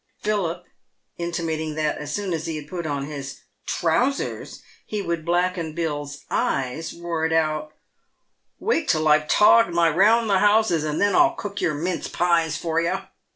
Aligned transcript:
Philip 0.23 0.63
intimating 1.19 1.75
that, 1.75 1.99
as 1.99 2.11
soon 2.11 2.33
as 2.33 2.47
he 2.47 2.55
had 2.55 2.67
put 2.67 2.87
on 2.87 3.05
his 3.05 3.41
trousers, 3.67 4.63
he 4.87 4.99
would 4.99 5.23
blacken 5.23 5.75
Pill's 5.75 6.25
eyes, 6.31 6.91
roared 6.91 7.31
out," 7.31 7.71
Wait 8.59 8.87
till 8.87 9.07
I've 9.07 9.27
togged 9.27 9.75
my' 9.75 9.89
round 9.95 10.27
the 10.27 10.39
houses,' 10.39 10.85
and 10.85 10.99
then 10.99 11.15
I'll 11.15 11.35
cook 11.35 11.61
your 11.61 11.75
* 11.75 11.75
mince 11.75 12.07
pies' 12.07 12.57
for 12.57 12.81
you." 12.81 12.97